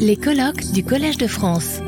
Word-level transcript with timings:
Les 0.00 0.16
colloques 0.16 0.72
du 0.72 0.82
Collège 0.84 1.18
de 1.18 1.28
France. 1.28 1.78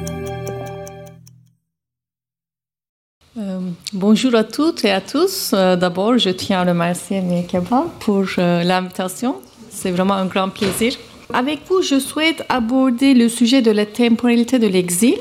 Euh, 3.36 3.60
bonjour 3.92 4.36
à 4.36 4.44
toutes 4.44 4.84
et 4.84 4.92
à 4.92 5.00
tous. 5.00 5.50
Euh, 5.52 5.74
D'abord, 5.74 6.18
je 6.18 6.30
tiens 6.30 6.60
à 6.60 6.64
remercier 6.64 7.20
Mekeba 7.20 7.86
pour 7.98 8.26
euh, 8.38 8.62
l'invitation. 8.62 9.36
C'est 9.70 9.90
vraiment 9.90 10.14
un 10.14 10.26
grand 10.26 10.50
plaisir. 10.50 10.92
Avec 11.34 11.60
vous, 11.68 11.82
je 11.82 11.98
souhaite 11.98 12.44
aborder 12.48 13.12
le 13.14 13.28
sujet 13.28 13.60
de 13.60 13.72
la 13.72 13.86
temporalité 13.86 14.60
de 14.60 14.68
l'exil. 14.68 15.16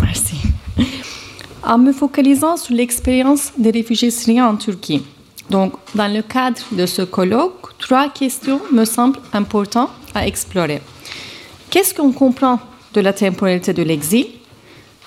Merci. 0.00 0.36
En 1.62 1.76
me 1.76 1.92
focalisant 1.92 2.56
sur 2.56 2.74
l'expérience 2.74 3.52
des 3.58 3.70
réfugiés 3.72 4.10
syriens 4.10 4.48
en 4.48 4.56
Turquie. 4.56 5.02
Donc, 5.50 5.74
dans 5.94 6.08
le 6.08 6.22
cadre 6.22 6.62
de 6.72 6.86
ce 6.86 7.02
colloque, 7.02 7.76
trois 7.78 8.08
questions 8.08 8.60
me 8.72 8.86
semblent 8.86 9.20
importantes 9.34 9.90
à 10.14 10.26
explorer. 10.26 10.80
Qu'est-ce 11.74 11.92
qu'on 11.92 12.12
comprend 12.12 12.60
de 12.92 13.00
la 13.00 13.12
temporalité 13.12 13.72
de 13.72 13.82
l'exil? 13.82 14.26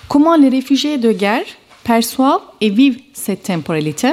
Comment 0.06 0.36
les 0.36 0.50
réfugiés 0.50 0.98
de 0.98 1.12
guerre 1.12 1.46
perçoivent 1.82 2.42
et 2.60 2.68
vivent 2.68 3.00
cette 3.14 3.44
temporalité? 3.44 4.12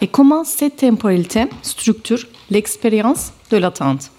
Et 0.00 0.06
comment 0.06 0.44
cette 0.44 0.76
temporalité 0.76 1.46
structure 1.62 2.20
l'expérience 2.50 3.32
de 3.50 3.56
l'attente? 3.56 4.12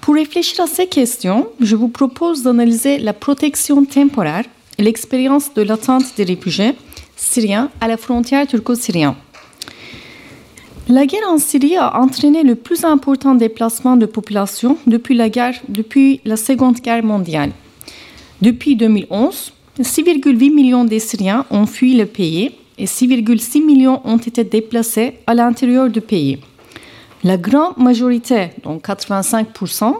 Pour 0.00 0.14
réfléchir 0.16 0.64
à 0.64 0.66
ces 0.66 0.88
questions, 0.88 1.46
je 1.60 1.76
vous 1.76 1.86
propose 1.86 2.42
d'analyser 2.42 2.98
la 2.98 3.12
protection 3.12 3.84
temporaire 3.84 4.46
et 4.78 4.82
l'expérience 4.82 5.54
de 5.54 5.62
l'attente 5.62 6.06
des 6.16 6.24
réfugiés 6.24 6.74
syriens 7.14 7.70
à 7.80 7.86
la 7.86 7.96
frontière 7.96 8.48
turco-syrienne. 8.48 9.14
La 10.94 11.06
guerre 11.06 11.26
en 11.26 11.38
Syrie 11.38 11.78
a 11.78 11.98
entraîné 11.98 12.42
le 12.42 12.54
plus 12.54 12.84
important 12.84 13.34
déplacement 13.34 13.96
de 13.96 14.04
population 14.04 14.76
depuis 14.86 15.14
la, 15.14 16.36
Seconde 16.36 16.80
Guerre 16.80 17.02
mondiale. 17.02 17.52
Depuis 18.42 18.76
2011, 18.76 19.54
6,8 19.80 20.54
millions 20.54 20.84
de 20.84 20.98
Syriens 20.98 21.46
ont 21.50 21.64
fui 21.64 21.94
le 21.94 22.04
pays 22.04 22.50
et 22.76 22.84
6,6 22.84 23.64
millions 23.64 24.02
ont 24.04 24.18
été 24.18 24.44
déplacés 24.44 25.14
à 25.26 25.32
l'intérieur 25.32 25.88
du 25.88 26.02
pays. 26.02 26.40
La 27.24 27.38
grande 27.38 27.78
majorité, 27.78 28.50
donc 28.62 28.86
85%, 28.86 29.94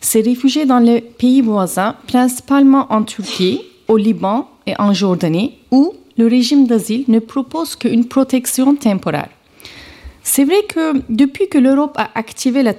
s'est 0.00 0.20
réfugiée 0.20 0.66
dans 0.66 0.78
les 0.78 1.00
pays 1.00 1.40
voisins, 1.40 1.96
principalement 2.06 2.86
en 2.90 3.02
Turquie, 3.02 3.62
au 3.88 3.96
Liban 3.96 4.48
et 4.68 4.74
en 4.78 4.94
Jordanie, 4.94 5.54
où 5.72 5.94
le 6.16 6.28
régime 6.28 6.68
d'asile 6.68 7.06
ne 7.08 7.18
propose 7.18 7.74
qu'une 7.74 8.04
protection 8.04 8.76
temporaire. 8.76 9.30
C'est 10.22 10.44
vrai 10.44 10.62
que 10.68 11.02
depuis 11.08 11.48
que 11.48 11.58
l'Europe 11.58 11.94
a 11.96 12.10
activé 12.14 12.62
la 12.62 12.74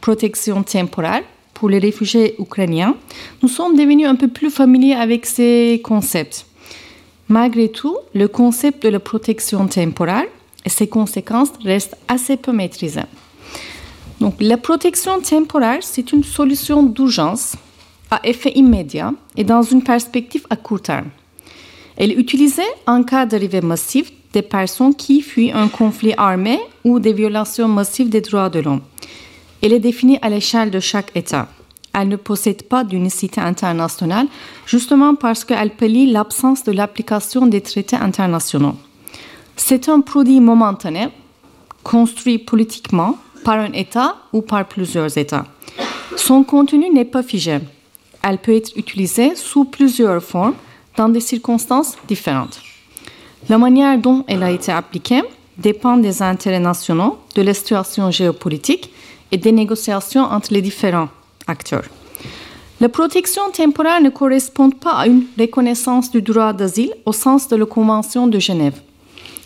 protection 0.00 0.62
temporaire 0.62 1.22
pour 1.54 1.68
les 1.68 1.78
réfugiés 1.78 2.34
ukrainiens, 2.38 2.96
nous 3.42 3.48
sommes 3.48 3.76
devenus 3.76 4.06
un 4.06 4.16
peu 4.16 4.28
plus 4.28 4.50
familiers 4.50 4.94
avec 4.94 5.24
ces 5.24 5.80
concepts. 5.82 6.46
Malgré 7.28 7.70
tout, 7.70 7.96
le 8.14 8.28
concept 8.28 8.82
de 8.82 8.90
la 8.90 9.00
protection 9.00 9.66
temporaire 9.66 10.26
et 10.64 10.68
ses 10.68 10.86
conséquences 10.86 11.52
restent 11.64 11.96
assez 12.06 12.36
peu 12.36 12.52
maîtrisées. 12.52 13.00
Donc, 14.20 14.34
la 14.40 14.56
protection 14.56 15.20
temporaire, 15.20 15.82
c'est 15.82 16.12
une 16.12 16.24
solution 16.24 16.82
d'urgence 16.82 17.56
à 18.10 18.20
effet 18.24 18.52
immédiat 18.54 19.12
et 19.36 19.44
dans 19.44 19.62
une 19.62 19.82
perspective 19.82 20.46
à 20.50 20.56
court 20.56 20.82
terme. 20.82 21.08
Elle 21.96 22.18
utilisée 22.18 22.62
en 22.86 23.02
cas 23.02 23.26
d'arrivée 23.26 23.60
massive 23.60 24.10
des 24.32 24.42
personnes 24.42 24.94
qui 24.94 25.22
fuient 25.22 25.52
un 25.52 25.68
conflit 25.68 26.14
armé 26.16 26.58
ou 26.84 26.98
des 26.98 27.12
violations 27.12 27.68
massives 27.68 28.08
des 28.08 28.20
droits 28.20 28.48
de 28.50 28.60
l'homme. 28.60 28.80
Elle 29.62 29.72
est 29.72 29.80
définie 29.80 30.18
à 30.20 30.28
l'échelle 30.28 30.70
de 30.70 30.80
chaque 30.80 31.16
État. 31.16 31.48
Elle 31.92 32.08
ne 32.08 32.16
possède 32.16 32.64
pas 32.64 32.82
d'unicité 32.82 33.40
internationale, 33.40 34.26
justement 34.66 35.14
parce 35.14 35.44
qu'elle 35.44 35.70
pallie 35.70 36.10
l'absence 36.10 36.64
de 36.64 36.72
l'application 36.72 37.46
des 37.46 37.60
traités 37.60 37.96
internationaux. 37.96 38.74
C'est 39.56 39.88
un 39.88 40.00
produit 40.00 40.40
momentané, 40.40 41.06
construit 41.84 42.38
politiquement 42.38 43.16
par 43.44 43.60
un 43.60 43.72
État 43.72 44.16
ou 44.32 44.42
par 44.42 44.66
plusieurs 44.66 45.16
États. 45.16 45.46
Son 46.16 46.42
contenu 46.42 46.90
n'est 46.90 47.04
pas 47.04 47.22
figé. 47.22 47.60
Elle 48.22 48.38
peut 48.38 48.56
être 48.56 48.76
utilisée 48.76 49.36
sous 49.36 49.64
plusieurs 49.64 50.22
formes 50.22 50.54
dans 50.96 51.08
des 51.08 51.20
circonstances 51.20 51.96
différentes. 52.08 52.60
La 53.48 53.58
manière 53.58 53.98
dont 53.98 54.24
elle 54.26 54.42
a 54.42 54.50
été 54.50 54.72
appliquée 54.72 55.22
dépend 55.58 55.96
des 55.96 56.22
intérêts 56.22 56.60
nationaux, 56.60 57.18
de 57.34 57.42
la 57.42 57.54
situation 57.54 58.10
géopolitique 58.10 58.90
et 59.30 59.36
des 59.36 59.52
négociations 59.52 60.22
entre 60.24 60.52
les 60.52 60.62
différents 60.62 61.08
acteurs. 61.46 61.84
La 62.80 62.88
protection 62.88 63.42
temporaire 63.52 64.00
ne 64.00 64.10
correspond 64.10 64.70
pas 64.70 64.92
à 64.92 65.06
une 65.06 65.24
reconnaissance 65.38 66.10
du 66.10 66.22
droit 66.22 66.52
d'asile 66.52 66.92
au 67.06 67.12
sens 67.12 67.48
de 67.48 67.56
la 67.56 67.66
Convention 67.66 68.26
de 68.26 68.38
Genève. 68.38 68.80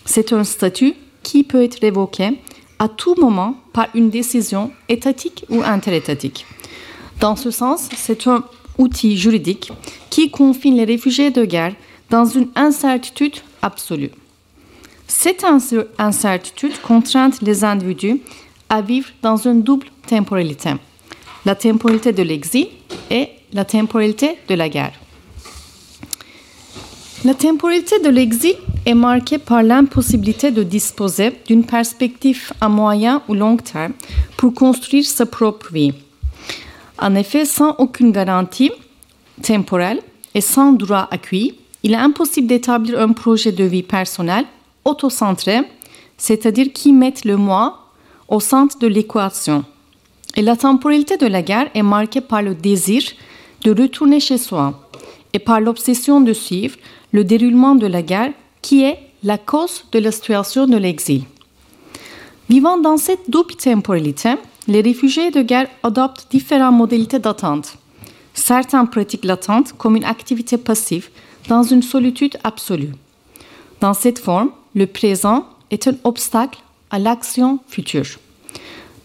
C'est 0.05 0.33
un 0.33 0.45
statut 0.45 0.95
qui 1.23 1.45
peut 1.45 1.63
être 1.63 1.81
révoqué 1.81 2.39
à 2.79 2.89
tout 2.89 3.15
moment 3.19 3.55
par 3.73 3.89
une 3.95 4.09
décision 4.09 4.71
étatique 4.89 5.45
ou 5.51 5.63
interétatique. 5.63 6.47
Dans 7.21 7.37
ce 7.37 7.51
sens, 7.51 7.89
c'est 7.95 8.27
un 8.29 8.45
outil 8.79 9.17
juridique 9.17 9.73
qui 10.09 10.31
confine 10.31 10.77
les 10.77 10.85
réfugiés 10.85 11.31
de 11.31 11.45
guerre 11.45 11.75
dans 12.11 12.25
une 12.25 12.49
incertitude 12.55 13.37
absolue. 13.61 14.11
Cette 15.07 15.45
incertitude 15.99 16.81
contraint 16.81 17.31
les 17.43 17.65
individus 17.65 18.21
à 18.69 18.83
vivre 18.83 19.09
dans 19.23 19.37
une 19.37 19.63
double 19.63 19.87
temporalité, 20.07 20.71
la 21.45 21.55
temporalité 21.55 22.13
de 22.13 22.23
l'exil 22.23 22.69
et 23.11 23.29
la 23.53 23.65
temporalité 23.65 24.37
de 24.49 24.55
la 24.55 24.69
guerre. 24.69 24.93
La 27.25 27.35
temporalité 27.35 27.99
de 27.99 28.11
l'exil 28.11 28.55
est 28.87 28.95
marquée 28.95 29.39
par 29.39 29.63
l'impossibilité 29.63 30.51
de 30.51 30.63
disposer 30.63 31.33
d'une 31.47 31.65
perspective 31.65 32.53
à 32.61 32.69
moyen 32.69 33.23
ou 33.29 33.35
long 33.35 33.57
terme 33.57 33.93
pour 34.37 34.55
construire 34.55 35.05
sa 35.05 35.27
propre 35.27 35.73
vie. 35.73 35.95
En 37.01 37.15
effet, 37.15 37.45
sans 37.45 37.75
aucune 37.79 38.13
garantie 38.13 38.73
temporelle 39.43 40.01
et 40.35 40.41
sans 40.41 40.73
droit 40.73 41.07
acquis, 41.11 41.55
il 41.83 41.93
est 41.93 41.97
impossible 41.97 42.49
d'établir 42.49 43.01
un 43.01 43.13
projet 43.13 43.53
de 43.53 43.65
vie 43.65 43.85
personnel 43.85 44.45
autocentré, 44.85 45.61
c'est-à-dire 46.17 46.73
qui 46.73 46.93
mette 46.93 47.25
le 47.25 47.37
moi 47.37 47.87
au 48.29 48.41
centre 48.41 48.79
de 48.79 48.89
l'équation. 48.89 49.65
Et 50.37 50.43
la 50.43 50.57
temporalité 50.57 51.17
de 51.17 51.27
la 51.27 51.43
guerre 51.43 51.71
est 51.75 51.83
marquée 51.83 52.21
par 52.21 52.43
le 52.43 52.55
désir 52.55 53.03
de 53.63 53.71
retourner 53.71 54.21
chez 54.21 54.39
soi 54.39 54.89
et 55.33 55.39
par 55.39 55.61
l'obsession 55.61 56.21
de 56.21 56.33
suivre 56.33 56.77
le 57.13 57.25
déroulement 57.25 57.75
de 57.75 57.87
la 57.87 58.03
guerre 58.03 58.33
qui 58.61 58.83
est 58.83 58.99
la 59.23 59.39
cause 59.39 59.85
de 59.93 59.99
la 59.99 60.13
situation 60.13 60.67
de 60.67 60.77
l'exil. 60.77 61.23
Vivant 62.49 62.79
dans 62.79 62.97
cette 62.97 63.29
double 63.29 63.55
temporalité, 63.55 64.35
les 64.69 64.83
réfugiés 64.83 65.31
de 65.31 65.41
guerre 65.41 65.69
adoptent 65.83 66.27
différentes 66.31 66.77
modalités 66.77 67.19
d'attente. 67.19 67.79
Certains 68.35 68.85
pratiquent 68.85 69.25
l'attente 69.25 69.73
comme 69.73 69.97
une 69.97 70.05
activité 70.05 70.59
passive 70.59 71.09
dans 71.49 71.63
une 71.63 71.83
solitude 71.83 72.39
absolue. 72.45 72.93
Dans 73.81 73.95
cette 73.95 74.19
forme, 74.19 74.51
le 74.75 74.87
présent 74.87 75.47
est 75.71 75.89
un 75.89 75.95
obstacle 76.05 76.61
à 76.91 76.99
l'action 76.99 77.59
future. 77.67 78.19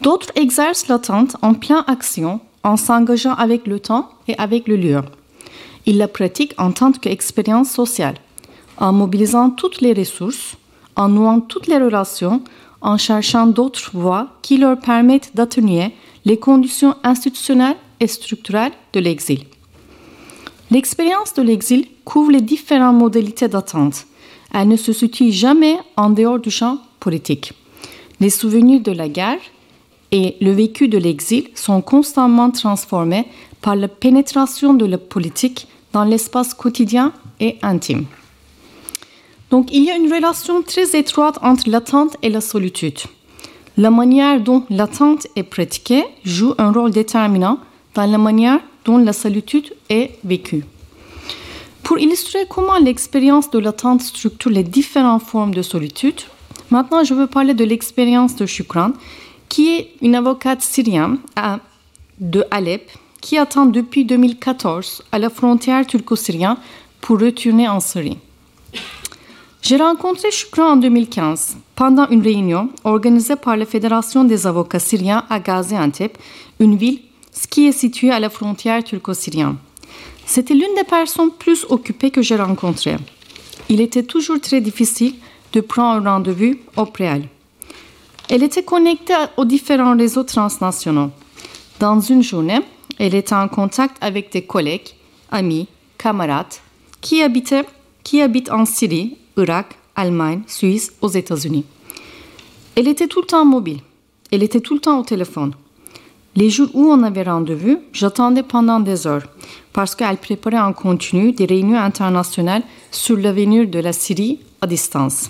D'autres 0.01 0.31
exercent 0.35 0.89
l'attente 0.89 1.37
en 1.41 1.53
pleine 1.53 1.85
action 1.87 2.41
en 2.63 2.75
s'engageant 2.75 3.33
avec 3.33 3.65
le 3.65 3.79
temps 3.79 4.09
et 4.27 4.37
avec 4.37 4.67
le 4.67 4.75
lieu. 4.75 5.01
Ils 5.85 5.97
la 5.97 6.09
pratiquent 6.09 6.55
en 6.57 6.71
tant 6.71 6.91
qu'expérience 6.91 7.69
sociale, 7.69 8.15
en 8.77 8.91
mobilisant 8.91 9.49
toutes 9.49 9.79
les 9.79 9.93
ressources, 9.93 10.57
en 10.95 11.07
nouant 11.07 11.39
toutes 11.39 11.67
les 11.67 11.77
relations, 11.77 12.41
en 12.83 12.97
cherchant 12.97 13.47
d'autres 13.47 13.91
voies 13.93 14.27
qui 14.41 14.57
leur 14.57 14.77
permettent 14.77 15.31
d'atténuer 15.33 15.93
les 16.25 16.37
conditions 16.37 16.95
institutionnelles 17.03 17.77
et 17.99 18.07
structurelles 18.07 18.73
de 18.91 18.99
l'exil. 18.99 19.45
L'expérience 20.69 21.33
de 21.33 21.41
l'exil 21.41 21.87
couvre 22.05 22.31
les 22.31 22.41
différentes 22.41 22.97
modalités 22.97 23.47
d'attente. 23.47 24.05
Elle 24.53 24.67
ne 24.67 24.75
se 24.75 24.93
situe 24.93 25.31
jamais 25.31 25.77
en 25.95 26.09
dehors 26.09 26.39
du 26.39 26.51
champ 26.51 26.77
politique. 26.99 27.53
Les 28.19 28.29
souvenirs 28.29 28.81
de 28.81 28.91
la 28.91 29.09
guerre 29.09 29.39
et 30.11 30.35
le 30.41 30.51
vécu 30.51 30.87
de 30.87 30.97
l'exil 30.97 31.49
sont 31.55 31.81
constamment 31.81 32.51
transformés 32.51 33.25
par 33.61 33.75
la 33.75 33.87
pénétration 33.87 34.73
de 34.73 34.85
la 34.85 34.97
politique 34.97 35.67
dans 35.91 36.03
l'espace 36.03 36.53
quotidien 36.53 37.13
et 37.39 37.57
intime. 37.61 38.05
Donc 39.53 39.71
il 39.71 39.83
y 39.83 39.91
a 39.91 39.95
une 39.95 40.11
relation 40.11 40.63
très 40.63 40.97
étroite 40.97 41.37
entre 41.43 41.69
l'attente 41.69 42.17
et 42.23 42.29
la 42.31 42.41
solitude. 42.41 42.97
La 43.77 43.91
manière 43.91 44.41
dont 44.41 44.63
l'attente 44.71 45.27
est 45.35 45.43
pratiquée 45.43 46.05
joue 46.23 46.55
un 46.57 46.71
rôle 46.71 46.89
déterminant 46.89 47.59
dans 47.93 48.07
la 48.07 48.17
manière 48.17 48.59
dont 48.83 48.97
la 48.97 49.13
solitude 49.13 49.71
est 49.91 50.17
vécue. 50.23 50.65
Pour 51.83 51.99
illustrer 51.99 52.47
comment 52.49 52.79
l'expérience 52.79 53.51
de 53.51 53.59
l'attente 53.59 54.01
structure 54.01 54.49
les 54.49 54.63
différentes 54.63 55.21
formes 55.21 55.53
de 55.53 55.61
solitude, 55.61 56.21
maintenant 56.71 57.03
je 57.03 57.13
veux 57.13 57.27
parler 57.27 57.53
de 57.53 57.63
l'expérience 57.63 58.35
de 58.35 58.47
Shukran, 58.47 58.93
qui 59.49 59.75
est 59.75 59.91
une 60.01 60.15
avocate 60.15 60.63
syrienne 60.63 61.19
de 62.19 62.43
Alep 62.49 62.89
qui 63.21 63.37
attend 63.37 63.67
depuis 63.67 64.03
2014 64.03 65.03
à 65.11 65.19
la 65.19 65.29
frontière 65.29 65.85
turco-syrienne 65.85 66.57
pour 67.01 67.19
retourner 67.19 67.69
en 67.69 67.79
Syrie. 67.79 68.17
J'ai 69.63 69.77
rencontré 69.77 70.29
Shukran 70.29 70.73
en 70.73 70.75
2015 70.75 71.55
pendant 71.73 72.05
une 72.09 72.21
réunion 72.21 72.69
organisée 72.83 73.37
par 73.37 73.55
la 73.55 73.65
Fédération 73.65 74.25
des 74.25 74.45
avocats 74.45 74.77
syriens 74.77 75.23
à 75.29 75.39
Gaziantep, 75.39 76.17
une 76.59 76.75
ville 76.75 76.99
qui 77.49 77.67
est 77.67 77.71
située 77.71 78.11
à 78.11 78.19
la 78.19 78.29
frontière 78.29 78.83
turco-syrienne. 78.83 79.55
C'était 80.25 80.53
l'une 80.53 80.75
des 80.75 80.83
personnes 80.83 81.31
plus 81.31 81.65
occupées 81.69 82.11
que 82.11 82.21
j'ai 82.21 82.35
rencontrées. 82.35 82.97
Il 83.69 83.79
était 83.79 84.03
toujours 84.03 84.41
très 84.41 84.59
difficile 84.59 85.15
de 85.53 85.61
prendre 85.61 86.05
un 86.05 86.15
rendez-vous 86.15 86.55
auprès 86.75 87.13
d'elle. 87.13 87.29
Elle 88.29 88.43
était 88.43 88.63
connectée 88.63 89.15
aux 89.37 89.45
différents 89.45 89.95
réseaux 89.95 90.23
transnationaux. 90.23 91.11
Dans 91.79 92.01
une 92.01 92.21
journée, 92.21 92.59
elle 92.99 93.15
était 93.15 93.33
en 93.33 93.47
contact 93.47 93.95
avec 94.01 94.29
des 94.29 94.41
collègues, 94.41 94.89
amis, 95.31 95.69
camarades 95.97 96.55
qui 96.99 97.21
habitent 97.21 98.51
en 98.51 98.65
Syrie, 98.65 99.17
Irak, 99.37 99.77
Allemagne, 99.95 100.41
Suisse, 100.47 100.93
aux 101.01 101.09
États-Unis. 101.09 101.65
Elle 102.75 102.87
était 102.87 103.07
tout 103.07 103.21
le 103.21 103.27
temps 103.27 103.45
mobile. 103.45 103.79
Elle 104.31 104.43
était 104.43 104.61
tout 104.61 104.73
le 104.73 104.79
temps 104.79 104.99
au 104.99 105.03
téléphone. 105.03 105.53
Les 106.35 106.49
jours 106.49 106.69
où 106.73 106.85
on 106.85 107.03
avait 107.03 107.23
rendez-vous, 107.23 107.79
j'attendais 107.91 108.41
pendant 108.41 108.79
des 108.79 109.05
heures 109.05 109.23
parce 109.71 109.93
qu'elle 109.93 110.17
préparait 110.17 110.59
en 110.59 110.73
continu 110.73 111.31
des 111.31 111.45
réunions 111.45 111.77
internationales 111.77 112.63
sur 112.89 113.17
l'avenir 113.17 113.67
de 113.67 113.79
la 113.79 113.93
Syrie 113.93 114.39
à 114.61 114.65
distance. 114.65 115.29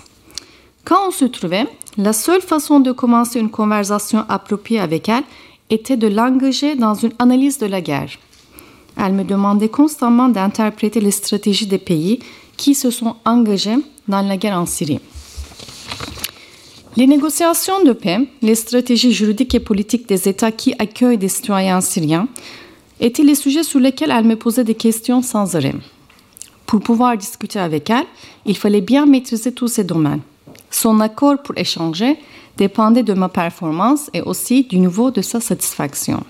Quand 0.84 1.08
on 1.08 1.10
se 1.10 1.26
trouvait, 1.26 1.66
la 1.98 2.12
seule 2.12 2.40
façon 2.40 2.80
de 2.80 2.92
commencer 2.92 3.38
une 3.38 3.50
conversation 3.50 4.24
appropriée 4.28 4.80
avec 4.80 5.08
elle 5.08 5.24
était 5.68 5.96
de 5.96 6.08
l'engager 6.08 6.74
dans 6.74 6.94
une 6.94 7.12
analyse 7.18 7.58
de 7.58 7.66
la 7.66 7.80
guerre. 7.80 8.10
Elle 8.96 9.12
me 9.12 9.24
demandait 9.24 9.68
constamment 9.68 10.28
d'interpréter 10.28 11.00
les 11.00 11.10
stratégies 11.10 11.66
des 11.66 11.78
pays 11.78 12.20
qui 12.56 12.74
se 12.74 12.90
sont 12.90 13.16
engagés 13.24 13.76
dans 14.08 14.22
la 14.22 14.36
guerre 14.36 14.58
en 14.58 14.66
Syrie. 14.66 15.00
Les 16.96 17.06
négociations 17.06 17.82
de 17.82 17.92
paix, 17.92 18.18
les 18.40 18.54
stratégies 18.54 19.12
juridiques 19.12 19.54
et 19.54 19.60
politiques 19.60 20.08
des 20.08 20.28
États 20.28 20.52
qui 20.52 20.74
accueillent 20.78 21.18
des 21.18 21.28
citoyens 21.28 21.80
syriens 21.80 22.28
étaient 23.00 23.24
les 23.24 23.34
sujets 23.34 23.64
sur 23.64 23.80
lesquels 23.80 24.12
elle 24.12 24.24
me 24.24 24.36
posait 24.36 24.62
des 24.62 24.76
questions 24.76 25.20
sans 25.20 25.56
arrêt. 25.56 25.74
Pour 26.66 26.80
pouvoir 26.80 27.16
discuter 27.16 27.58
avec 27.58 27.90
elle, 27.90 28.06
il 28.46 28.56
fallait 28.56 28.80
bien 28.80 29.06
maîtriser 29.06 29.52
tous 29.52 29.68
ces 29.68 29.84
domaines. 29.84 30.22
Son 30.70 31.00
accord 31.00 31.42
pour 31.42 31.58
échanger 31.58 32.16
dépendait 32.56 33.02
de 33.02 33.12
ma 33.12 33.28
performance 33.28 34.08
et 34.12 34.22
aussi 34.22 34.64
du 34.64 34.78
niveau 34.78 35.10
de 35.10 35.20
sa 35.20 35.40
satisfaction. 35.40 36.22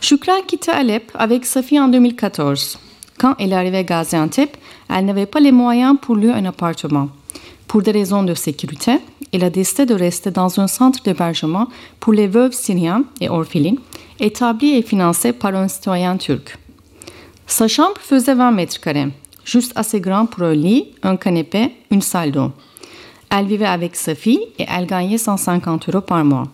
Shukra 0.00 0.40
quitta 0.46 0.74
Alep 0.74 1.10
avec 1.14 1.46
sa 1.46 1.62
fille 1.62 1.80
en 1.80 1.88
2014. 1.88 2.78
Quand 3.22 3.36
elle 3.38 3.52
arrivait 3.52 3.78
à 3.78 3.84
Gaziantep, 3.84 4.56
elle 4.90 5.04
n'avait 5.04 5.26
pas 5.26 5.38
les 5.38 5.52
moyens 5.52 5.96
pour 6.02 6.16
lui 6.16 6.28
un 6.28 6.44
appartement. 6.44 7.08
Pour 7.68 7.80
des 7.80 7.92
raisons 7.92 8.24
de 8.24 8.34
sécurité, 8.34 8.98
elle 9.32 9.44
a 9.44 9.48
décidé 9.48 9.86
de 9.86 9.94
rester 9.94 10.32
dans 10.32 10.58
un 10.58 10.66
centre 10.66 11.00
d'hébergement 11.04 11.68
pour 12.00 12.12
les 12.14 12.26
veuves 12.26 12.52
syriennes 12.52 13.04
et 13.20 13.28
orphelines, 13.28 13.78
établi 14.18 14.76
et 14.76 14.82
financé 14.82 15.32
par 15.32 15.54
un 15.54 15.68
citoyen 15.68 16.16
turc. 16.16 16.58
Sa 17.46 17.68
chambre 17.68 18.00
faisait 18.00 18.34
20 18.34 18.50
mètres 18.50 18.80
carrés, 18.80 19.12
juste 19.44 19.72
assez 19.76 20.00
grand 20.00 20.26
pour 20.26 20.42
un 20.42 20.54
lit, 20.54 20.88
un 21.04 21.16
canapé, 21.16 21.70
une 21.92 22.02
salle 22.02 22.32
d'eau. 22.32 22.50
Elle 23.30 23.46
vivait 23.46 23.66
avec 23.66 23.94
sa 23.94 24.16
fille 24.16 24.48
et 24.58 24.66
elle 24.68 24.86
gagnait 24.86 25.16
150 25.16 25.88
euros 25.90 26.00
par 26.00 26.24
mois. 26.24 26.48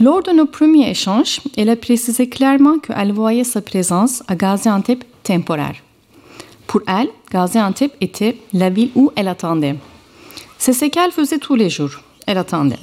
Lors 0.00 0.22
de 0.22 0.32
nos 0.32 0.46
premiers 0.46 0.88
échanges, 0.88 1.42
elle 1.58 1.68
a 1.68 1.76
précisé 1.76 2.26
clairement 2.26 2.78
qu'elle 2.78 3.12
voyait 3.12 3.44
sa 3.44 3.60
présence 3.60 4.22
à 4.28 4.34
Gaziantep 4.34 5.04
temporaire. 5.22 5.76
Pour 6.66 6.80
elle, 6.86 7.10
Gaziantep 7.30 7.94
était 8.00 8.38
la 8.54 8.70
ville 8.70 8.92
où 8.94 9.10
elle 9.14 9.28
attendait. 9.28 9.76
C'est 10.56 10.72
ce 10.72 10.86
qu'elle 10.86 11.12
faisait 11.12 11.38
tous 11.38 11.54
les 11.54 11.68
jours. 11.68 12.00
Elle 12.26 12.38
attendait. 12.38 12.78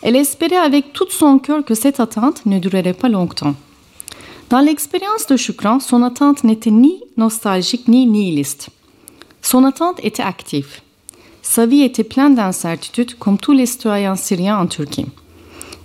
Elle 0.00 0.16
espérait 0.16 0.56
avec 0.56 0.94
tout 0.94 1.10
son 1.10 1.38
cœur 1.38 1.66
que 1.66 1.74
cette 1.74 2.00
attente 2.00 2.46
ne 2.46 2.58
durerait 2.58 2.94
pas 2.94 3.10
longtemps. 3.10 3.54
Dans 4.48 4.60
l'expérience 4.60 5.26
de 5.26 5.36
Shukran, 5.36 5.80
son 5.80 6.02
attente 6.02 6.44
n'était 6.44 6.70
ni 6.70 6.98
nostalgique 7.18 7.88
ni 7.88 8.06
nihiliste. 8.06 8.70
Son 9.42 9.64
attente 9.64 10.00
était 10.02 10.22
active. 10.22 10.80
Sa 11.42 11.66
vie 11.66 11.82
était 11.82 12.04
pleine 12.04 12.36
d'incertitudes 12.36 13.18
comme 13.18 13.36
tous 13.36 13.52
les 13.52 13.66
citoyens 13.66 14.16
syriens 14.16 14.58
en 14.58 14.66
Turquie. 14.66 15.06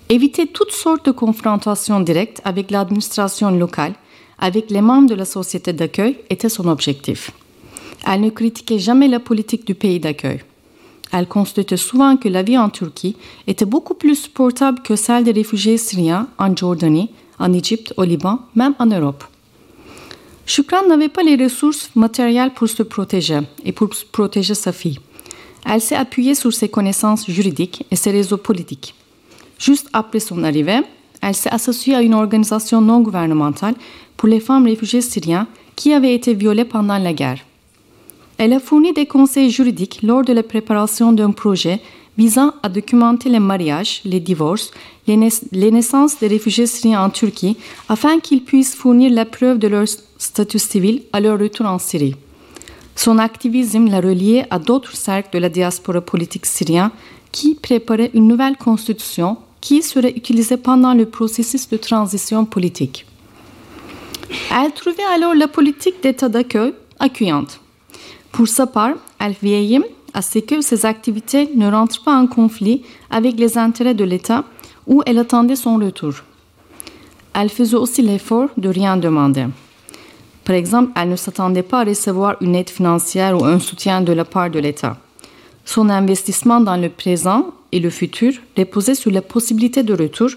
Éviter 0.09 0.47
toutes 0.47 0.71
sortes 0.71 1.05
de 1.05 1.11
confrontations 1.11 1.99
directes 1.99 2.41
avec 2.45 2.71
l'administration 2.71 3.51
locale, 3.51 3.93
avec 4.39 4.71
les 4.71 4.79
membres 4.79 5.09
de 5.09 5.15
la 5.15 5.25
société 5.25 5.73
d'accueil 5.73 6.17
était 6.29 6.47
son 6.47 6.69
objectif. 6.69 7.31
Elle 8.05 8.21
ne 8.21 8.29
critiquait 8.29 8.79
jamais 8.79 9.09
la 9.09 9.19
politique 9.19 9.67
du 9.67 9.75
pays 9.75 9.99
d'accueil. 9.99 10.39
Elle 11.11 11.27
constatait 11.27 11.75
souvent 11.75 12.15
que 12.15 12.29
la 12.29 12.41
vie 12.41 12.57
en 12.57 12.69
Turquie 12.69 13.17
était 13.47 13.65
beaucoup 13.65 13.95
plus 13.95 14.15
supportable 14.15 14.81
que 14.81 14.95
celle 14.95 15.25
des 15.25 15.33
réfugiés 15.33 15.77
syriens 15.77 16.29
en 16.37 16.55
Jordanie, 16.55 17.09
en 17.37 17.51
Égypte, 17.51 17.93
au 17.97 18.03
Liban, 18.03 18.39
même 18.55 18.75
en 18.79 18.85
Europe. 18.85 19.25
Shukran 20.45 20.87
n'avait 20.87 21.09
pas 21.09 21.23
les 21.23 21.35
ressources 21.35 21.89
matérielles 21.95 22.53
pour 22.53 22.69
se 22.69 22.83
protéger 22.83 23.39
et 23.65 23.73
pour 23.73 23.89
protéger 24.13 24.53
sa 24.53 24.71
fille. 24.71 24.99
Elle 25.65 25.81
s'est 25.81 25.95
appuyée 25.95 26.35
sur 26.35 26.53
ses 26.53 26.69
connaissances 26.69 27.29
juridiques 27.29 27.85
et 27.91 27.97
ses 27.97 28.11
réseaux 28.11 28.37
politiques. 28.37 28.93
Juste 29.57 29.89
après 29.93 30.19
son 30.19 30.43
arrivée, 30.43 30.81
elle 31.21 31.35
s'est 31.35 31.51
associée 31.51 31.95
à 31.95 32.01
une 32.01 32.13
organisation 32.13 32.81
non 32.81 33.01
gouvernementale 33.01 33.75
pour 34.15 34.29
les 34.29 34.39
femmes 34.39 34.65
réfugiées 34.65 35.01
syriennes 35.01 35.47
qui 35.75 35.93
avaient 35.93 36.13
été 36.13 36.33
violées 36.33 36.65
pendant 36.65 36.97
la 36.97 37.13
guerre. 37.13 37.39
Elle 38.37 38.53
a 38.53 38.59
fourni 38.59 38.93
des 38.93 39.07
conseils 39.07 39.49
juridiques 39.49 40.01
lors 40.03 40.23
de 40.23 40.33
la 40.33 40.43
préparation 40.43 41.11
d'un 41.11 41.31
projet 41.31 41.81
visant 42.17 42.53
à 42.63 42.69
documenter 42.69 43.29
les 43.29 43.39
mariages, 43.39 44.01
les 44.05 44.19
divorces, 44.19 44.71
les, 45.07 45.71
naissances 45.71 46.19
des 46.19 46.27
réfugiés 46.27 46.67
syriens 46.67 47.03
en 47.03 47.09
Turquie 47.09 47.57
afin 47.89 48.19
qu'ils 48.19 48.43
puissent 48.43 48.75
fournir 48.75 49.11
la 49.11 49.25
preuve 49.25 49.59
de 49.59 49.67
leur 49.67 49.85
statut 50.17 50.59
civil 50.59 51.03
à 51.13 51.19
leur 51.19 51.39
retour 51.39 51.67
en 51.67 51.79
Syrie. 51.79 52.15
Son 52.95 53.19
activisme 53.19 53.89
l'a 53.89 54.01
relié 54.01 54.45
à 54.49 54.57
d'autres 54.57 54.95
cercles 54.95 55.29
de 55.33 55.39
la 55.39 55.49
diaspora 55.49 56.01
politique 56.01 56.47
syrienne 56.47 56.89
qui 57.31 57.53
préparaient 57.53 58.11
une 58.15 58.27
nouvelle 58.27 58.57
constitution 58.57 59.37
qui 59.67 59.81
utilisée 60.15 60.55
pendant 60.55 60.93
le 60.93 61.05
processus 61.05 61.67
de 61.67 61.75
transition 61.75 62.45
politique. 62.45 63.05
Elle 64.49 64.71
trouvait 64.71 65.03
alors 65.13 65.35
la 65.35 65.49
politique 65.49 66.01
d'État 66.01 66.29
d'accueil 66.29 66.73
accueillante. 66.99 67.59
Pour 68.31 68.47
sa 68.47 68.65
part, 68.65 68.93
elle 69.19 69.35
veillait 69.41 69.81
à 70.13 70.21
ce 70.21 70.39
que 70.39 70.61
ses 70.61 70.85
activités 70.85 71.49
ne 71.53 71.69
rentrent 71.69 72.01
pas 72.01 72.15
en 72.15 72.27
conflit 72.27 72.83
avec 73.09 73.37
les 73.37 73.57
intérêts 73.57 73.93
de 73.93 74.05
l'État 74.05 74.45
où 74.85 75.03
elle 75.05 75.17
attendait 75.17 75.57
son 75.57 75.75
retour. 75.75 76.13
Elle 77.33 77.49
faisait 77.49 77.75
aussi 77.75 78.01
l'effort 78.01 78.47
de 78.55 78.69
rien 78.69 78.95
demander. 78.95 79.47
Par 80.45 80.55
exemple, 80.55 80.93
elle 80.95 81.09
ne 81.09 81.17
s'attendait 81.17 81.61
pas 81.61 81.81
à 81.81 81.83
recevoir 81.83 82.37
une 82.39 82.55
aide 82.55 82.69
financière 82.69 83.37
ou 83.37 83.43
un 83.43 83.59
soutien 83.59 83.99
de 83.99 84.13
la 84.13 84.23
part 84.23 84.49
de 84.49 84.59
l'État. 84.59 84.95
Son 85.67 85.89
investissement 85.89 86.61
dans 86.61 86.77
le 86.77 86.87
présent 86.87 87.47
et 87.73 87.81
le 87.81 87.89
futur 87.89 88.31
reposait 88.57 88.95
sur 88.95 89.11
la 89.11 89.21
possibilité 89.21 89.83
de 89.83 89.93
retour 89.93 90.29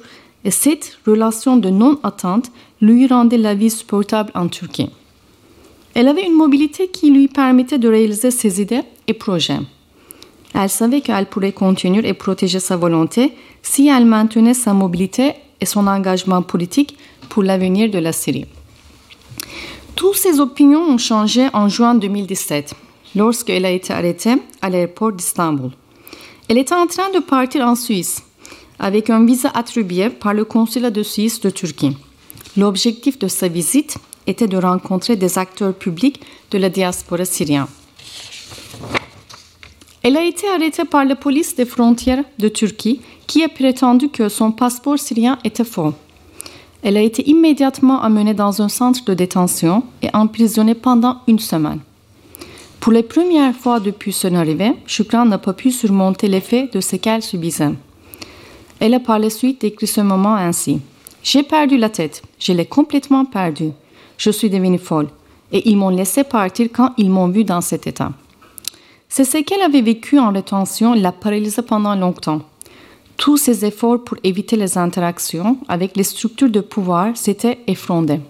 et 0.44 0.50
cette 0.50 0.98
relation 1.06 1.56
de 1.56 1.70
non-attente 1.70 2.50
lui 2.80 3.06
rendait 3.06 3.38
la 3.38 3.54
vie 3.54 3.70
supportable 3.70 4.32
en 4.34 4.48
Turquie. 4.48 4.90
Elle 5.94 6.08
avait 6.08 6.26
une 6.26 6.34
mobilité 6.34 6.88
qui 6.88 7.12
lui 7.12 7.28
permettait 7.28 7.78
de 7.78 7.88
réaliser 7.88 8.32
ses 8.32 8.60
idées 8.60 8.82
et 9.06 9.12
projets. 9.12 9.60
Elle 10.52 10.68
savait 10.68 11.00
qu'elle 11.00 11.26
pourrait 11.26 11.52
continuer 11.52 12.08
et 12.08 12.12
protéger 12.12 12.58
sa 12.58 12.76
volonté 12.76 13.32
si 13.62 13.86
elle 13.86 14.06
maintenait 14.06 14.52
sa 14.52 14.74
mobilité 14.74 15.34
et 15.60 15.66
son 15.66 15.86
engagement 15.86 16.42
politique 16.42 16.98
pour 17.28 17.44
l'avenir 17.44 17.88
de 17.88 17.98
la 17.98 18.10
Syrie. 18.10 18.46
Toutes 19.94 20.16
ses 20.16 20.40
opinions 20.40 20.82
ont 20.82 20.98
changé 20.98 21.46
en 21.52 21.68
juin 21.68 21.94
2017, 21.94 22.74
lorsqu'elle 23.14 23.64
a 23.64 23.70
été 23.70 23.92
arrêtée 23.92 24.36
à 24.62 24.70
l'aéroport 24.70 25.12
d'Istanbul. 25.12 25.70
Elle 26.48 26.58
était 26.58 26.74
en 26.74 26.86
train 26.86 27.10
de 27.10 27.20
partir 27.20 27.66
en 27.66 27.74
Suisse 27.74 28.22
avec 28.78 29.10
un 29.10 29.24
visa 29.24 29.50
attribué 29.54 30.08
par 30.08 30.34
le 30.34 30.44
consulat 30.44 30.90
de 30.90 31.02
Suisse 31.02 31.40
de 31.40 31.50
Turquie. 31.50 31.96
L'objectif 32.56 33.18
de 33.18 33.28
sa 33.28 33.46
visite 33.48 33.98
était 34.26 34.48
de 34.48 34.56
rencontrer 34.56 35.16
des 35.16 35.38
acteurs 35.38 35.74
publics 35.74 36.20
de 36.50 36.58
la 36.58 36.70
diaspora 36.70 37.24
syrienne. 37.24 37.66
Elle 40.02 40.16
a 40.16 40.24
été 40.24 40.48
arrêtée 40.48 40.86
par 40.86 41.04
la 41.04 41.14
police 41.14 41.54
des 41.54 41.66
frontières 41.66 42.24
de 42.38 42.48
Turquie 42.48 43.00
qui 43.26 43.44
a 43.44 43.48
prétendu 43.48 44.08
que 44.08 44.28
son 44.28 44.50
passeport 44.50 44.98
syrien 44.98 45.38
était 45.44 45.64
faux. 45.64 45.92
Elle 46.82 46.96
a 46.96 47.02
été 47.02 47.28
immédiatement 47.28 48.00
amenée 48.02 48.32
dans 48.32 48.62
un 48.62 48.68
centre 48.68 49.04
de 49.04 49.12
détention 49.12 49.84
et 50.02 50.08
emprisonnée 50.14 50.74
pendant 50.74 51.18
une 51.28 51.38
semaine. 51.38 51.80
Pour 52.80 52.92
les 52.92 53.02
premières 53.02 53.54
fois 53.54 53.78
depuis 53.78 54.12
son 54.12 54.34
arrivée, 54.34 54.72
Shukran 54.86 55.26
n'a 55.26 55.36
pas 55.36 55.52
pu 55.52 55.70
surmonter 55.70 56.28
l'effet 56.28 56.70
de 56.72 56.80
ce 56.80 56.96
qu'elle 56.96 57.22
subissait. 57.22 57.74
Elle 58.80 58.94
a 58.94 59.00
par 59.00 59.18
la 59.18 59.28
suite 59.28 59.60
décrit 59.60 59.86
ce 59.86 60.00
moment 60.00 60.34
ainsi. 60.34 60.80
J'ai 61.22 61.42
perdu 61.42 61.76
la 61.76 61.90
tête, 61.90 62.22
je 62.38 62.54
l'ai 62.54 62.64
complètement 62.64 63.26
perdue. 63.26 63.72
Je 64.16 64.30
suis 64.30 64.48
devenue 64.48 64.78
folle 64.78 65.08
et 65.52 65.68
ils 65.68 65.76
m'ont 65.76 65.90
laissé 65.90 66.24
partir 66.24 66.68
quand 66.72 66.94
ils 66.96 67.10
m'ont 67.10 67.28
vu 67.28 67.44
dans 67.44 67.60
cet 67.60 67.86
état. 67.86 68.12
C'est 69.10 69.24
ce 69.24 69.38
qu'elle 69.38 69.60
avait 69.60 69.82
vécu 69.82 70.18
en 70.18 70.32
rétention 70.32 70.94
l'a 70.94 71.12
paralysée 71.12 71.62
pendant 71.62 71.94
longtemps. 71.94 72.40
Tous 73.18 73.36
ses 73.36 73.66
efforts 73.66 74.02
pour 74.02 74.16
éviter 74.24 74.56
les 74.56 74.78
interactions 74.78 75.58
avec 75.68 75.98
les 75.98 76.04
structures 76.04 76.48
de 76.48 76.60
pouvoir 76.60 77.14
s'étaient 77.14 77.58
effondrés. 77.66 78.20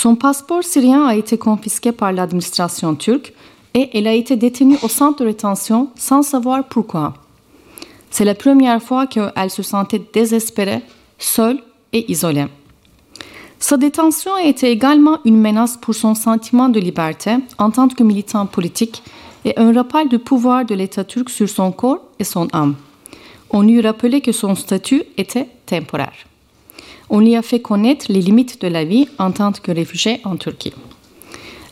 Son 0.00 0.14
passeport 0.14 0.62
syrien 0.62 1.06
a 1.06 1.16
été 1.16 1.38
confisqué 1.38 1.90
par 1.90 2.12
l'administration 2.12 2.94
turque 2.94 3.32
et 3.74 3.90
elle 3.98 4.06
a 4.06 4.12
été 4.12 4.36
détenue 4.36 4.78
au 4.84 4.88
centre 4.88 5.24
de 5.24 5.26
rétention 5.26 5.88
sans 5.96 6.22
savoir 6.22 6.62
pourquoi. 6.68 7.14
C'est 8.08 8.24
la 8.24 8.36
première 8.36 8.80
fois 8.80 9.08
qu'elle 9.08 9.50
se 9.50 9.64
sentait 9.64 10.00
désespérée, 10.12 10.82
seule 11.18 11.58
et 11.92 12.08
isolée. 12.12 12.46
Sa 13.58 13.76
détention 13.76 14.32
a 14.34 14.44
été 14.44 14.70
également 14.70 15.18
une 15.24 15.40
menace 15.40 15.76
pour 15.76 15.96
son 15.96 16.14
sentiment 16.14 16.68
de 16.68 16.78
liberté 16.78 17.34
en 17.58 17.72
tant 17.72 17.88
que 17.88 18.04
militant 18.04 18.46
politique 18.46 19.02
et 19.44 19.58
un 19.58 19.72
rappel 19.72 20.08
du 20.08 20.20
pouvoir 20.20 20.64
de 20.64 20.76
l'État 20.76 21.02
turc 21.02 21.28
sur 21.28 21.48
son 21.48 21.72
corps 21.72 22.04
et 22.20 22.24
son 22.24 22.46
âme. 22.52 22.76
On 23.50 23.62
lui 23.62 23.80
rappelait 23.80 24.20
que 24.20 24.30
son 24.30 24.54
statut 24.54 25.02
était 25.16 25.48
temporaire. 25.66 26.14
On 27.10 27.20
lui 27.20 27.36
a 27.36 27.42
fait 27.42 27.60
connaître 27.60 28.06
les 28.08 28.20
limites 28.20 28.60
de 28.60 28.68
la 28.68 28.84
vie 28.84 29.08
en 29.18 29.30
tant 29.32 29.52
que 29.52 29.72
réfugiée 29.72 30.20
en 30.24 30.36
Turquie. 30.36 30.74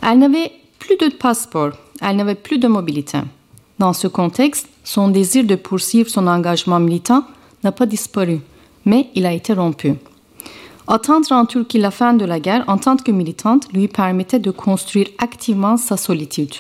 Elle 0.03 0.19
n'avait 0.19 0.53
plus 0.79 0.97
de 0.97 1.15
passeport, 1.15 1.73
elle 2.01 2.17
n'avait 2.17 2.35
plus 2.35 2.59
de 2.59 2.69
mobilité. 2.69 3.19
Dans 3.79 3.93
ce 3.93 4.09
contexte, 4.09 4.69
son 4.85 5.09
désir 5.09 5.45
de 5.45 5.57
poursuivre 5.57 6.09
son 6.09 6.27
engagement 6.27 6.81
militant 6.81 7.25
n'a 7.63 7.73
pas 7.73 7.87
disparu, 7.87 8.41
mais 8.85 9.09
il 9.15 9.27
a 9.27 9.33
été 9.33 9.53
rompu. 9.53 9.95
Attendre 10.89 11.33
en 11.33 11.45
Turquie 11.45 11.79
la 11.79 11.91
fin 11.91 12.15
de 12.15 12.25
la 12.25 12.39
guerre 12.39 12.65
en 12.69 12.79
tant 12.79 12.97
que 12.97 13.11
militante 13.11 13.67
lui 13.73 13.89
permettait 13.89 14.39
de 14.39 14.53
construire 14.53 15.09
activement 15.19 15.77
sa 15.77 15.97
solitude. 15.97 16.55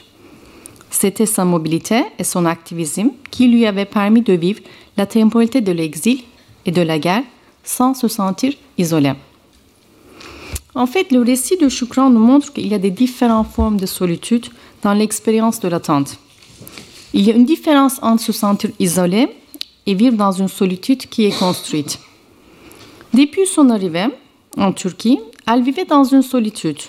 C'était 0.90 1.26
sa 1.26 1.44
mobilité 1.44 2.02
et 2.18 2.24
son 2.24 2.44
activisme 2.44 3.10
qui 3.30 3.48
lui 3.48 3.66
avaient 3.66 3.84
permis 3.84 4.22
de 4.22 4.32
vivre 4.32 4.60
la 4.96 5.06
temporalité 5.06 5.60
de 5.60 5.72
l'exil 5.72 6.22
et 6.64 6.72
de 6.72 6.82
la 6.82 6.98
guerre 6.98 7.22
sans 7.66 7.92
se 7.92 8.08
sentir 8.08 8.54
isolé. 8.78 9.12
En 10.74 10.86
fait, 10.86 11.10
le 11.10 11.20
récit 11.20 11.56
de 11.56 11.68
Shukran 11.68 12.10
nous 12.10 12.20
montre 12.20 12.52
qu'il 12.52 12.68
y 12.68 12.74
a 12.74 12.78
des 12.78 12.90
différentes 12.90 13.48
formes 13.48 13.78
de 13.78 13.86
solitude 13.86 14.46
dans 14.82 14.94
l'expérience 14.94 15.60
de 15.60 15.68
l'attente. 15.68 16.18
Il 17.12 17.22
y 17.22 17.30
a 17.30 17.34
une 17.34 17.44
différence 17.44 17.98
entre 18.02 18.22
se 18.22 18.32
sentir 18.32 18.70
isolé 18.78 19.28
et 19.86 19.94
vivre 19.94 20.16
dans 20.16 20.32
une 20.32 20.48
solitude 20.48 21.06
qui 21.08 21.24
est 21.24 21.38
construite. 21.38 21.98
Depuis 23.14 23.46
son 23.46 23.70
arrivée 23.70 24.08
en 24.56 24.72
Turquie, 24.72 25.18
elle 25.46 25.62
vivait 25.62 25.86
dans 25.86 26.04
une 26.04 26.22
solitude. 26.22 26.80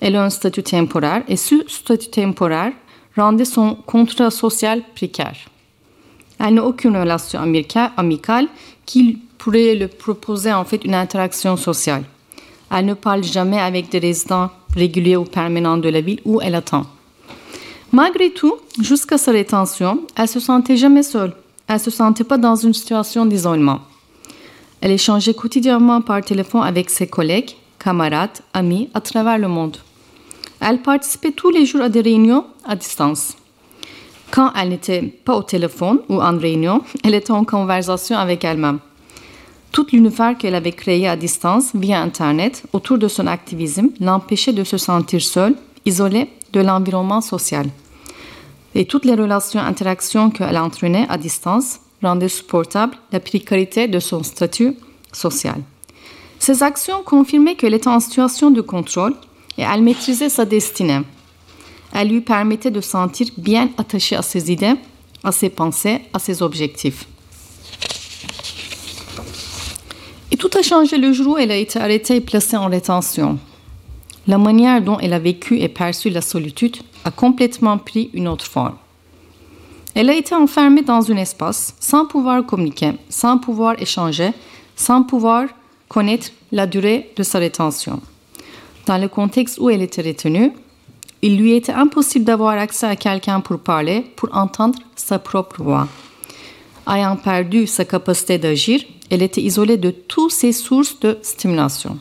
Elle 0.00 0.16
a 0.16 0.24
un 0.24 0.30
statut 0.30 0.62
temporaire 0.62 1.22
et 1.28 1.36
ce 1.36 1.56
statut 1.68 2.10
temporaire 2.10 2.72
rendait 3.16 3.44
son 3.44 3.76
contrat 3.76 4.30
social 4.30 4.82
précaire. 4.94 5.36
Elle 6.38 6.54
n'a 6.54 6.64
aucune 6.64 6.96
relation 6.96 7.40
amicale 7.40 8.48
qui 8.86 9.18
pourrait 9.38 9.74
lui 9.74 9.88
proposer 9.88 10.52
en 10.52 10.64
fait 10.64 10.84
une 10.84 10.94
interaction 10.94 11.56
sociale. 11.56 12.04
Elle 12.70 12.86
ne 12.86 12.94
parle 12.94 13.22
jamais 13.22 13.60
avec 13.60 13.90
des 13.90 13.98
résidents 13.98 14.50
réguliers 14.74 15.16
ou 15.16 15.24
permanents 15.24 15.76
de 15.76 15.88
la 15.88 16.00
ville 16.00 16.20
où 16.24 16.40
elle 16.40 16.54
attend. 16.54 16.86
Malgré 17.92 18.30
tout, 18.30 18.56
jusqu'à 18.80 19.18
sa 19.18 19.30
rétention, 19.30 20.00
elle 20.16 20.28
se 20.28 20.40
sentait 20.40 20.76
jamais 20.76 21.04
seule. 21.04 21.32
Elle 21.68 21.78
se 21.78 21.90
sentait 21.90 22.24
pas 22.24 22.38
dans 22.38 22.56
une 22.56 22.74
situation 22.74 23.24
d'isolement. 23.24 23.80
Elle 24.80 24.90
échangeait 24.90 25.34
quotidiennement 25.34 26.00
par 26.00 26.20
téléphone 26.22 26.62
avec 26.62 26.90
ses 26.90 27.06
collègues, 27.06 27.52
camarades, 27.78 28.40
amis 28.52 28.90
à 28.94 29.00
travers 29.00 29.38
le 29.38 29.48
monde. 29.48 29.76
Elle 30.60 30.82
participait 30.82 31.32
tous 31.32 31.50
les 31.50 31.66
jours 31.66 31.82
à 31.82 31.88
des 31.88 32.00
réunions 32.00 32.44
à 32.64 32.74
distance. 32.74 33.36
Quand 34.34 34.50
elle 34.56 34.70
n'était 34.70 35.00
pas 35.00 35.36
au 35.36 35.44
téléphone 35.44 36.00
ou 36.08 36.20
en 36.20 36.36
réunion, 36.36 36.82
elle 37.04 37.14
était 37.14 37.30
en 37.30 37.44
conversation 37.44 38.16
avec 38.16 38.42
elle-même. 38.42 38.80
Tout 39.70 39.86
l'univers 39.92 40.36
qu'elle 40.36 40.56
avait 40.56 40.72
créé 40.72 41.06
à 41.06 41.14
distance 41.14 41.70
via 41.72 42.02
Internet 42.02 42.64
autour 42.72 42.98
de 42.98 43.06
son 43.06 43.28
activisme 43.28 43.90
l'empêchait 44.00 44.52
de 44.52 44.64
se 44.64 44.76
sentir 44.76 45.22
seule, 45.22 45.54
isolée 45.86 46.30
de 46.52 46.58
l'environnement 46.58 47.20
social. 47.20 47.66
Et 48.74 48.86
toutes 48.86 49.04
les 49.04 49.14
relations 49.14 49.60
interactions 49.60 50.30
qu'elle 50.30 50.58
entraînait 50.58 51.06
à 51.08 51.16
distance 51.16 51.78
rendait 52.02 52.28
supportable 52.28 52.96
la 53.12 53.20
précarité 53.20 53.86
de 53.86 54.00
son 54.00 54.24
statut 54.24 54.74
social. 55.12 55.60
Ces 56.40 56.64
actions 56.64 57.04
confirmaient 57.04 57.54
qu'elle 57.54 57.74
était 57.74 57.86
en 57.86 58.00
situation 58.00 58.50
de 58.50 58.62
contrôle 58.62 59.14
et 59.58 59.62
elle 59.62 59.82
maîtrisait 59.82 60.28
sa 60.28 60.44
destinée. 60.44 61.02
Elle 61.94 62.08
lui 62.08 62.20
permettait 62.20 62.72
de 62.72 62.80
sentir 62.80 63.28
bien 63.38 63.70
attachée 63.78 64.16
à 64.16 64.22
ses 64.22 64.50
idées, 64.50 64.74
à 65.22 65.30
ses 65.30 65.48
pensées, 65.48 66.00
à 66.12 66.18
ses 66.18 66.42
objectifs. 66.42 67.06
Et 70.32 70.36
tout 70.36 70.50
a 70.58 70.62
changé 70.62 70.98
le 70.98 71.12
jour 71.12 71.34
où 71.34 71.38
elle 71.38 71.52
a 71.52 71.56
été 71.56 71.78
arrêtée 71.78 72.16
et 72.16 72.20
placée 72.20 72.56
en 72.56 72.68
rétention. 72.68 73.38
La 74.26 74.38
manière 74.38 74.82
dont 74.82 74.98
elle 74.98 75.12
a 75.12 75.18
vécu 75.20 75.60
et 75.60 75.68
perçu 75.68 76.10
la 76.10 76.20
solitude 76.20 76.78
a 77.04 77.12
complètement 77.12 77.78
pris 77.78 78.10
une 78.12 78.26
autre 78.26 78.46
forme. 78.46 78.76
Elle 79.94 80.10
a 80.10 80.14
été 80.14 80.34
enfermée 80.34 80.82
dans 80.82 81.12
un 81.12 81.16
espace 81.16 81.76
sans 81.78 82.06
pouvoir 82.06 82.44
communiquer, 82.44 82.92
sans 83.08 83.38
pouvoir 83.38 83.80
échanger, 83.80 84.32
sans 84.74 85.04
pouvoir 85.04 85.46
connaître 85.88 86.30
la 86.50 86.66
durée 86.66 87.12
de 87.14 87.22
sa 87.22 87.38
rétention. 87.38 88.00
Dans 88.86 88.98
le 88.98 89.06
contexte 89.06 89.58
où 89.60 89.70
elle 89.70 89.82
était 89.82 90.02
retenue, 90.02 90.50
il 91.24 91.38
lui 91.38 91.54
était 91.54 91.72
impossible 91.72 92.26
d'avoir 92.26 92.58
accès 92.58 92.84
à 92.84 92.96
quelqu'un 92.96 93.40
pour 93.40 93.58
parler, 93.58 94.02
pour 94.14 94.28
entendre 94.36 94.78
sa 94.94 95.18
propre 95.18 95.62
voix. 95.62 95.88
Ayant 96.86 97.16
perdu 97.16 97.66
sa 97.66 97.86
capacité 97.86 98.36
d'agir, 98.36 98.82
elle 99.08 99.22
était 99.22 99.40
isolée 99.40 99.78
de 99.78 99.88
toutes 99.88 100.32
ses 100.32 100.52
sources 100.52 101.00
de 101.00 101.16
stimulation. 101.22 101.98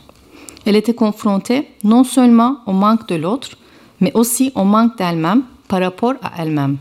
Elle 0.66 0.76
était 0.76 0.94
confrontée 0.94 1.70
non 1.86 2.04
seulement 2.04 2.58
au 2.66 2.74
manque 2.74 3.08
de 3.08 3.16
l'autre, 3.16 3.52
mais 4.02 4.12
aussi 4.14 4.52
au 4.56 4.66
manque 4.66 4.98
d'elle-même 4.98 5.44
par 5.70 5.80
rapport 5.80 6.16
à 6.22 6.42
elle-même. 6.42 6.76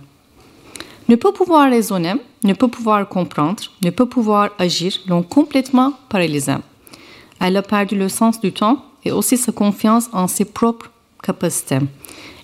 Ne 1.09 1.15
pas 1.15 1.31
pouvoir 1.31 1.71
raisonner, 1.71 2.15
ne 2.43 2.55
pas 2.55 2.67
pouvoir 2.67 3.09
comprendre, 3.09 3.63
ne 3.85 3.91
pas 3.91 4.07
pouvoir 4.07 4.51
agir 4.59 4.93
l'ont 5.07 5.23
complètement 5.23 5.93
paralysée. 6.09 6.57
Elle 7.39 7.57
a 7.57 7.63
perdu 7.63 7.95
le 7.95 8.09
sens 8.09 8.41
du 8.41 8.53
temps 8.53 8.85
et 9.05 9.13
aussi 9.13 9.37
sa 9.37 9.53
confiance 9.53 10.09
en 10.13 10.27
ses 10.27 10.45
propres 10.45 10.91
capacités. 11.23 11.79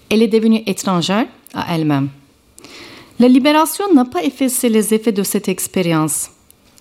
Elle 0.09 0.23
est 0.23 0.29
devenue 0.29 0.63
étrangère 0.67 1.27
à 1.55 1.75
elle-même. 1.75 2.09
La 3.21 3.29
libération 3.29 3.93
n'a 3.93 4.05
pas 4.05 4.23
effacé 4.23 4.69
les 4.69 4.95
effets 4.95 5.13
de 5.13 5.23
cette 5.23 5.49
expérience. 5.49 6.31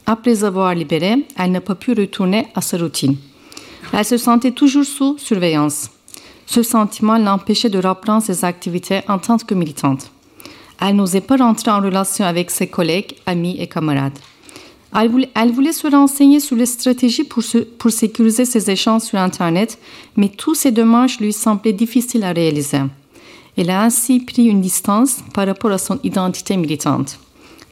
Après 0.06 0.44
avoir 0.44 0.74
libéré, 0.76 1.26
elle 1.38 1.52
n'a 1.52 1.62
pas 1.62 1.76
pu 1.76 1.94
retourner 1.94 2.48
à 2.56 2.62
sa 2.62 2.78
routine. 2.78 3.18
Elle 3.92 4.06
se 4.06 4.18
sentait 4.18 4.52
toujours 4.52 4.86
sous 4.86 5.18
surveillance. 5.18 5.90
Ce 6.46 6.64
sentiment 6.64 7.18
l'empêchait 7.18 7.70
de 7.70 7.80
reprendre 7.80 8.24
ses 8.24 8.46
activités 8.46 9.02
en 9.08 9.20
tant 9.20 9.38
que 9.38 9.54
militante. 9.54 10.12
Elle 10.80 10.96
n'osait 10.96 11.22
pas 11.22 11.38
rentrer 11.38 11.72
en 11.72 11.82
relation 11.82 12.24
avec 12.24 12.52
ses 12.52 12.68
collègues, 12.68 13.16
amis 13.26 13.58
et 13.60 13.68
camarades. 13.68 14.18
Elle 14.96 15.52
voulait, 15.52 15.74
se 15.74 15.88
renseigner 15.88 16.40
sur 16.40 16.56
les 16.56 16.66
stratégies 16.66 17.24
pour, 17.24 17.44
sécuriser 17.92 18.46
ses 18.46 18.70
échanges 18.72 19.04
sur 19.04 19.20
Internet, 19.20 19.78
mais 20.16 20.30
tous 20.30 20.56
ces 20.56 20.72
démarches 20.72 21.20
lui 21.20 21.34
semblaient 21.34 21.74
difficiles 21.74 22.24
à 22.24 22.32
réaliser. 22.32 22.82
Elle 23.58 23.70
a 23.70 23.84
ainsi 23.84 24.20
pris 24.20 24.46
une 24.46 24.62
distance 24.62 25.18
par 25.34 25.48
rapport 25.48 25.72
à 25.72 25.78
son 25.78 26.00
identité 26.04 26.56
militante. 26.58 27.20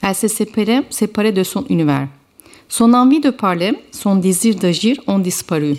Elle 0.02 0.16
s'est 0.16 0.28
séparée, 0.28 0.82
séparée 0.90 1.32
de 1.32 1.44
son 1.44 1.66
univers. 1.68 2.08
Son 2.68 2.94
envie 2.94 3.20
de 3.20 3.30
parler, 3.30 3.74
son 3.92 4.16
désir 4.16 4.56
d'agir 4.56 5.00
ont 5.08 5.20
disparu. 5.20 5.76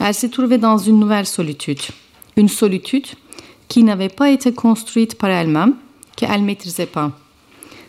Elle 0.00 0.14
s'est 0.14 0.28
trouvée 0.28 0.58
dans 0.58 0.78
une 0.78 0.98
nouvelle 0.98 1.26
solitude. 1.26 1.80
Une 2.36 2.48
solitude 2.48 3.06
qui 3.68 3.82
n'avait 3.82 4.08
pas 4.08 4.30
été 4.30 4.52
construite 4.52 5.16
par 5.16 5.30
elle-même, 5.30 5.74
qu'elle 6.16 6.40
ne 6.40 6.46
maîtrisait 6.46 6.86
pas. 6.86 7.10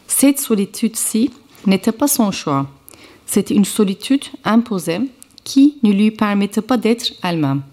Cette 0.08 0.40
solitude-ci 0.40 1.32
n'était 1.68 1.92
pas 1.92 2.08
son 2.08 2.32
choix. 2.32 2.68
C'était 3.26 3.56
une 3.56 3.66
solitude 3.66 4.26
imposée 4.44 5.00
qui 5.44 5.78
ne 5.84 5.92
lui 5.92 6.12
permettait 6.12 6.62
pas 6.62 6.78
d'être 6.78 7.12
elle-même. 7.24 7.64